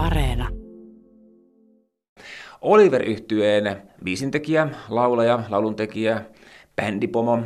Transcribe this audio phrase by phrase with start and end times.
[0.00, 0.48] Areena.
[2.60, 6.24] Oliver yhtyeen biisintekijä, laulaja, lauluntekijä,
[6.76, 7.38] bändipomo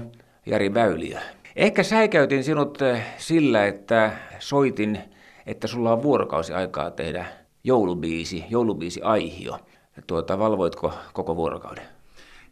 [0.46, 1.18] Jari Väyliö.
[1.56, 4.98] Ehkä säikäytin sinut eh, sillä, että soitin,
[5.46, 7.26] että sulla on vuorokausi aikaa tehdä
[7.64, 9.58] joulubiisi, joulubiisi aihio.
[10.06, 11.84] Tuota, valvoitko koko vuorokauden?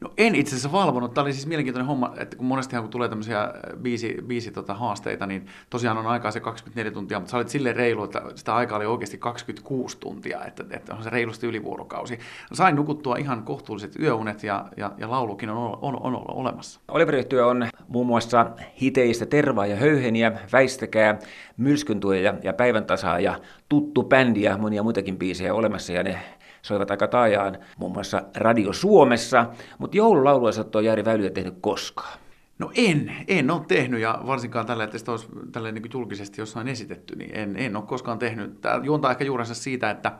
[0.02, 1.14] No en itse asiassa valvonut.
[1.14, 3.50] Tämä oli siis mielenkiintoinen homma, että kun monestihan kun tulee tämmöisiä äh,
[3.82, 7.76] biisi, biisi tota, haasteita, niin tosiaan on aikaa se 24 tuntia, mutta sä olit silleen
[7.76, 12.18] reilu, että sitä aikaa oli oikeasti 26 tuntia, että, että on se reilusti ylivuorokausi.
[12.52, 16.80] Sain nukuttua ihan kohtuulliset yöunet ja, ja, ja laulukin on, on, on, on olemassa.
[16.88, 17.14] Oliver
[17.44, 18.46] on muun muassa
[18.80, 21.18] hiteistä Tervaa ja Höyheniä, Väistäkää,
[21.56, 26.18] Myrskyntuja ja, ja Päivän tasaa ja Tuttu bändi ja monia muitakin biisejä olemassa ja ne
[26.62, 29.46] soivat aika taajaan muun muassa Radio Suomessa,
[29.78, 32.18] mutta joululaulua sä et Jari Väyliö tehnyt koskaan.
[32.58, 36.68] No en, en ole tehnyt ja varsinkaan tällä, että sitä olisi tällä niin julkisesti jossain
[36.68, 38.60] esitetty, niin en, en ole koskaan tehnyt.
[38.60, 40.12] Tämä juontaa ehkä juurensa siitä, että,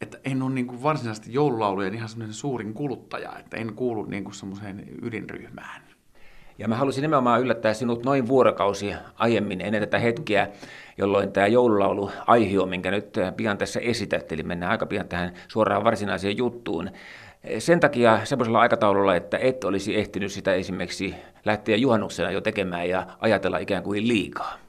[0.00, 4.24] että en ole niin kuin varsinaisesti joululaulujen ihan semmoinen suurin kuluttaja, että en kuulu niin
[4.24, 5.82] kuin semmoiseen ydinryhmään.
[6.58, 10.48] Ja mä halusin nimenomaan yllättää sinut noin vuorokausi aiemmin ennen tätä hetkeä,
[10.98, 15.84] jolloin tämä joululaulu aihio, minkä nyt pian tässä esität, eli mennään aika pian tähän suoraan
[15.84, 16.90] varsinaiseen juttuun.
[17.58, 23.06] Sen takia semmoisella aikataululla, että et olisi ehtinyt sitä esimerkiksi lähteä juhannuksena jo tekemään ja
[23.20, 24.65] ajatella ikään kuin liikaa.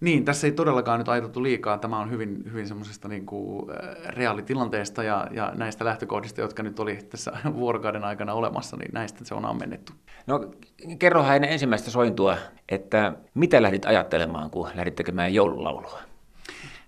[0.00, 1.78] Niin, tässä ei todellakaan nyt ajateltu liikaa.
[1.78, 3.66] Tämä on hyvin, hyvin semmoisesta niin kuin
[4.06, 9.34] reaalitilanteesta ja, ja näistä lähtökohdista, jotka nyt oli tässä vuorokauden aikana olemassa, niin näistä se
[9.34, 9.92] on ammennettu.
[10.26, 10.50] No
[10.98, 12.36] kerrohan ennen ensimmäistä sointua,
[12.68, 15.98] että mitä lähdit ajattelemaan, kun lähdit tekemään joululaulua?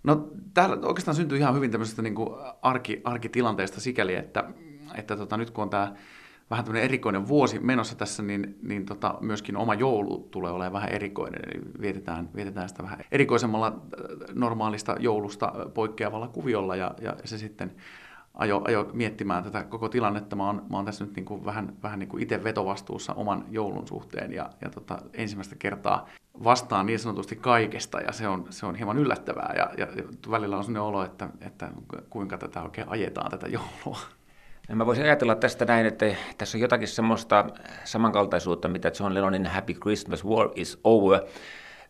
[0.02, 2.28] No täällä oikeastaan syntyi ihan hyvin tämmöisestä niin kuin
[2.62, 4.44] arki, arkitilanteesta sikäli, että,
[4.94, 5.92] että tota, nyt kun on tämä
[6.50, 10.92] vähän tämmöinen erikoinen vuosi menossa tässä, niin, niin tota, myöskin oma joulu tulee olemaan vähän
[10.92, 11.40] erikoinen.
[11.46, 13.74] Eli vietetään, vietetään sitä vähän erikoisemmalla äh,
[14.34, 17.72] normaalista joulusta poikkeavalla kuviolla ja, ja se sitten
[18.34, 20.36] ajo, ajo miettimään tätä koko tilannetta.
[20.36, 23.44] Mä oon, mä oon tässä nyt niin kuin vähän, vähän niin kuin itse vetovastuussa oman
[23.50, 26.08] joulun suhteen ja, ja tota, ensimmäistä kertaa
[26.44, 29.86] vastaan niin sanotusti kaikesta ja se on, se on hieman yllättävää ja, ja
[30.30, 31.70] välillä on sellainen olo, että, että
[32.10, 33.98] kuinka tätä oikein ajetaan tätä joulua.
[34.74, 36.06] Mä voisin ajatella tästä näin, että
[36.38, 37.46] tässä on jotakin semmoista
[37.84, 41.20] samankaltaisuutta, mitä John Lennonin Happy Christmas War is Over,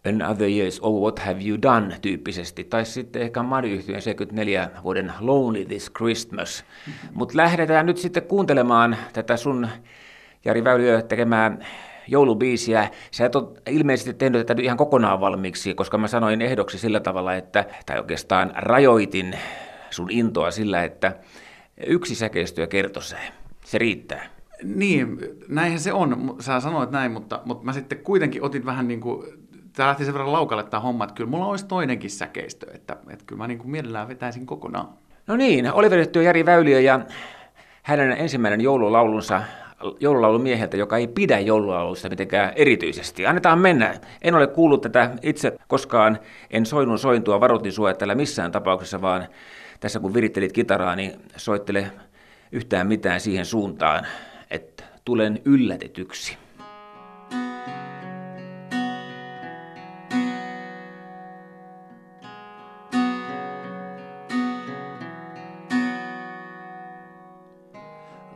[0.08, 5.64] Another Years, Oh What Have You Done tyyppisesti, tai sitten ehkä Mari 74 vuoden Lonely
[5.64, 6.64] This Christmas.
[7.12, 9.68] Mutta lähdetään nyt sitten kuuntelemaan tätä sun
[10.44, 11.66] Jari Väyliö tekemään
[12.08, 12.90] joulubiisiä.
[13.10, 17.34] Sä et ole ilmeisesti tehnyt tätä ihan kokonaan valmiiksi, koska mä sanoin ehdoksi sillä tavalla,
[17.34, 19.38] että, tai oikeastaan rajoitin
[19.90, 21.12] sun intoa sillä, että
[21.86, 23.16] Yksi säkeistö ja se.
[23.64, 24.26] Se riittää.
[24.62, 26.36] Niin, näinhän se on.
[26.40, 29.26] Sä sanoit näin, mutta, mutta mä sitten kuitenkin otin vähän niin kuin,
[29.72, 33.24] tämä lähti sen verran laukalle tämä homma, että kyllä mulla olisi toinenkin säkeistö, että, että
[33.26, 34.88] kyllä mä niin kuin mielellään vetäisin kokonaan.
[35.26, 37.00] No niin, Oliver Jari Väyliö ja
[37.82, 39.42] hänen ensimmäinen joululaulunsa
[40.00, 43.26] joululaulun mieheltä, joka ei pidä joululaulusta mitenkään erityisesti.
[43.26, 43.94] Annetaan mennä.
[44.22, 46.18] En ole kuullut tätä itse koskaan,
[46.50, 49.28] en soinut sointua, varoitin sua tällä missään tapauksessa, vaan
[49.80, 51.90] tässä kun virittelit kitaraa, niin soittele
[52.52, 54.06] yhtään mitään siihen suuntaan,
[54.50, 56.36] että tulen yllätetyksi.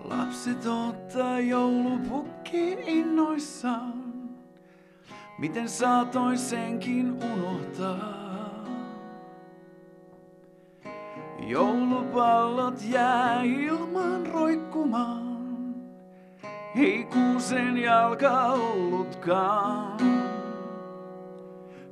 [0.04, 4.00] Lapset ottaa joulupukki innoissaan.
[5.38, 8.19] Miten saatoin senkin unohtaa?
[11.46, 15.74] Joulupallot jää ilman roikkumaan,
[16.76, 19.96] ei kuusen jalka ollutkaan.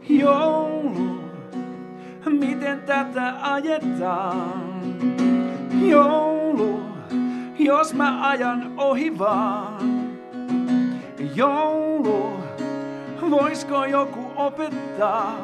[0.09, 1.21] Joulu,
[2.27, 4.83] miten tätä ajetaan?
[5.81, 6.81] Joulu,
[7.59, 10.09] jos mä ajan ohi vaan.
[11.35, 12.33] Joulu,
[13.31, 15.37] voisko joku opettaa,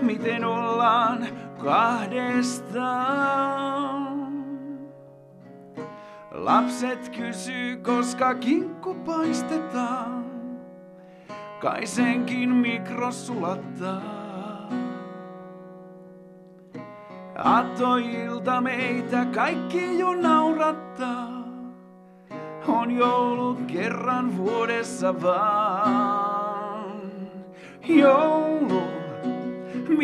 [0.00, 1.26] miten ollaan
[1.64, 3.52] kahdestaan.
[6.30, 10.24] Lapset kysyy, koska kinkku paistetaan.
[11.60, 14.22] Kai senkin mikro sulattaa.
[17.44, 21.42] Attoilta meitä kaikki jo naurattaa.
[22.68, 27.02] On joulu kerran vuodessa vaan.
[27.88, 28.31] Joulu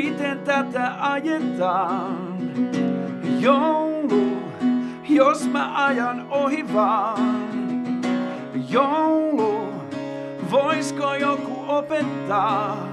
[0.03, 2.39] miten tätä ajetaan.
[3.41, 4.37] Joulu,
[5.09, 7.39] jos mä ajan ohi vaan.
[8.69, 9.73] Joulu,
[10.51, 12.89] voisko joku opettaa,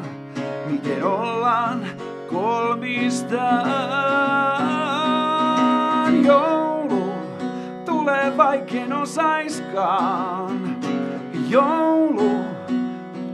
[0.66, 1.86] miten ollaan
[2.32, 3.46] kolmistaan.
[6.26, 7.14] Joulu
[7.86, 10.78] tulee vaikein osaiskaan.
[11.50, 12.32] Joulu,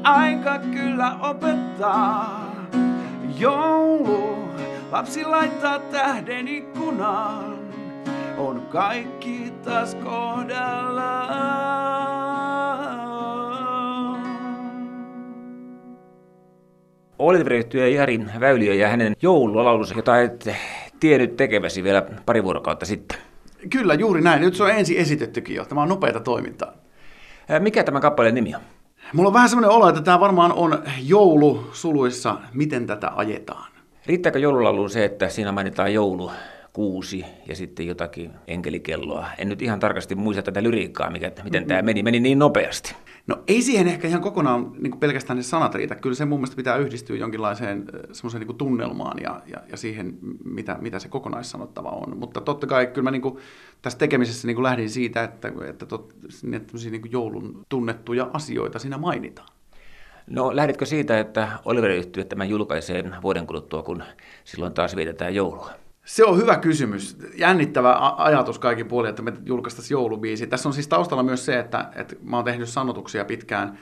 [0.03, 2.60] aika kyllä opettaa.
[3.41, 4.49] Joulu,
[4.91, 7.59] lapsi laittaa tähden ikkunaan.
[8.37, 11.41] On kaikki taas kohdallaan.
[17.19, 20.49] Oliveri ja Jari Väyliö ja hänen joululaulunsa, jota et
[20.99, 23.17] tiennyt tekeväsi vielä pari vuorokautta sitten.
[23.69, 24.41] Kyllä, juuri näin.
[24.41, 25.65] Nyt se on ensin esitettykin jo.
[25.65, 26.73] Tämä on nopeata toimintaa.
[27.59, 28.61] Mikä tämä kappaleen nimi on?
[29.13, 33.71] Mulla on vähän semmoinen olo, että tämä varmaan on joulu suluissa, miten tätä ajetaan.
[34.05, 36.31] Riittääkö joululauluun se, että siinä mainitaan joulu,
[36.73, 39.27] kuusi ja sitten jotakin enkelikelloa?
[39.37, 42.03] En nyt ihan tarkasti muista tätä lyriikkaa, mikä, miten tämä meni.
[42.03, 42.95] Meni niin nopeasti.
[43.27, 45.95] No ei siihen ehkä ihan kokonaan niin pelkästään ne sanat riitä.
[45.95, 50.77] Kyllä se mun mielestä pitää yhdistyä jonkinlaiseen semmoiseen niin tunnelmaan ja, ja, ja siihen, mitä,
[50.81, 52.17] mitä se kokonaissanottava on.
[52.17, 53.37] Mutta totta kai kyllä mä niin kuin,
[53.81, 56.13] tässä tekemisessä niin kuin lähdin siitä, että, että, tot,
[56.53, 59.49] että niin kuin joulun tunnettuja asioita siinä mainitaan.
[60.27, 64.03] No lähditkö siitä, että Oliver yhtyy tämän julkaisee vuoden kuluttua, kun
[64.43, 65.69] silloin taas vietetään joulua?
[66.11, 67.17] Se on hyvä kysymys.
[67.35, 70.47] Jännittävä ajatus kaikin puolin, että me julkaistaisiin joulubiisi.
[70.47, 73.77] Tässä on siis taustalla myös se, että, että mä oon tehnyt sanotuksia pitkään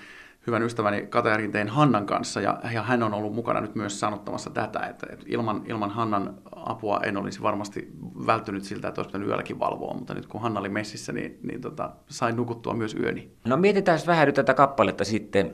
[0.47, 4.49] hyvän ystäväni Kata Rinteen Hannan kanssa, ja, ja hän on ollut mukana nyt myös sanottamassa
[4.49, 7.91] tätä, että, että ilman, ilman Hannan apua en olisi varmasti
[8.25, 11.89] välttynyt siltä, että olisi yölläkin valvoa, mutta nyt kun Hanna oli messissä, niin, niin tota,
[12.07, 13.31] sain nukuttua myös yöni.
[13.45, 15.53] No mietitään vähän nyt tätä kappaletta sitten.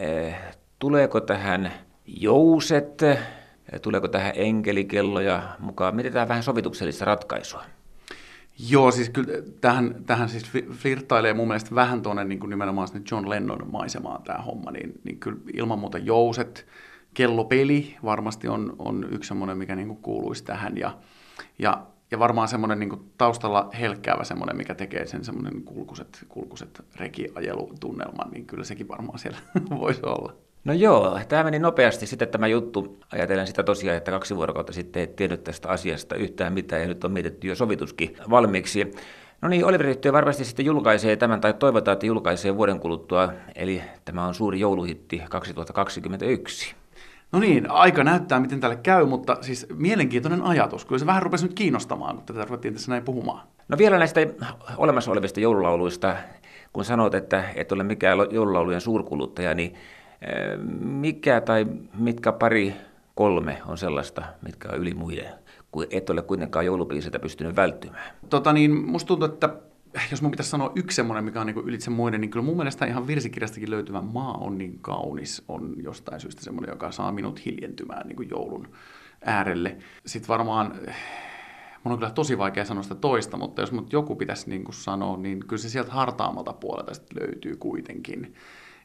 [0.00, 0.36] Eh,
[0.78, 1.72] Tuleeko tähän
[2.06, 3.02] jouset,
[3.82, 5.96] tuleeko tähän enkelikelloja mukaan?
[5.96, 7.64] Mietitään vähän sovituksellista ratkaisua.
[8.70, 12.88] Joo, siis kyllä tähän, tähän siis fli- flirttailee mun mielestä vähän tuonne niin kuin nimenomaan
[12.88, 16.66] sinne John Lennon maisemaan tämä homma, niin, niin kyllä ilman muuta jouset,
[17.14, 20.98] kellopeli varmasti on, on yksi semmoinen, mikä niin kuin kuuluisi tähän, ja,
[21.58, 26.84] ja, ja varmaan semmoinen niin kuin taustalla helkkäävä semmoinen, mikä tekee sen semmoinen kulkuset, kulkuset
[26.96, 29.38] rekiajelutunnelman, niin kyllä sekin varmaan siellä
[29.80, 30.34] voisi olla.
[30.64, 33.00] No joo, tämä meni nopeasti sitten tämä juttu.
[33.12, 37.04] Ajatellen sitä tosiaan, että kaksi vuorokautta sitten et tiennyt tästä asiasta yhtään mitään ja nyt
[37.04, 38.92] on mietitty jo sovituskin valmiiksi.
[39.40, 43.82] No niin, Oliver Yhtiö varmasti sitten julkaisee tämän, tai toivotaan, että julkaisee vuoden kuluttua, eli
[44.04, 46.74] tämä on suuri jouluhitti 2021.
[47.32, 50.84] No niin, aika näyttää, miten tälle käy, mutta siis mielenkiintoinen ajatus.
[50.84, 53.46] Kyllä se vähän rupesi nyt kiinnostamaan, kun tätä ruvettiin tässä näin puhumaan.
[53.68, 54.20] No vielä näistä
[54.76, 56.16] olemassa olevista joululauluista,
[56.72, 59.74] kun sanot, että et ole mikään joululaulujen suurkuluttaja, niin
[60.80, 62.74] mikä tai mitkä pari
[63.14, 65.32] kolme on sellaista, mitkä on yli muiden,
[65.90, 68.12] et ole kuitenkaan joulubiisiltä pystynyt välttymään?
[68.30, 69.56] Tota niin, musta tuntuu, että
[70.10, 72.86] jos mun pitäisi sanoa yksi semmoinen, mikä on niin ylitse muiden, niin kyllä mun mielestä
[72.86, 78.08] ihan virsikirjastakin löytyvä maa on niin kaunis, on jostain syystä semmoinen, joka saa minut hiljentymään
[78.08, 78.68] niin joulun
[79.24, 79.76] äärelle.
[80.06, 80.74] Sitten varmaan,
[81.84, 84.74] mun on kyllä tosi vaikea sanoa sitä toista, mutta jos mut joku pitäisi niin kuin
[84.74, 88.34] sanoa, niin kyllä se sieltä hartaamalta puolelta sitten löytyy kuitenkin.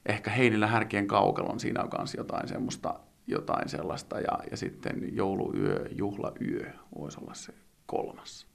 [0.08, 5.86] Ehkä Heinillä härkien kaukalon siinä on kanssa jotain semmoista, jotain sellaista, ja, ja sitten jouluyö,
[5.92, 7.54] juhlayö voisi olla se
[7.86, 8.48] kolmas.